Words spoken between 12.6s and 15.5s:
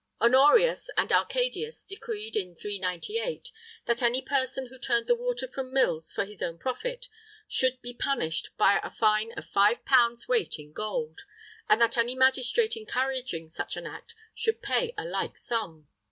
encouraging such an act should pay a like